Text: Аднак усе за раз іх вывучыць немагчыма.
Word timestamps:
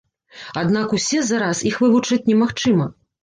Аднак 0.61 0.95
усе 0.99 1.19
за 1.27 1.37
раз 1.43 1.61
іх 1.71 1.77
вывучыць 1.83 2.21
немагчыма. 2.31 2.91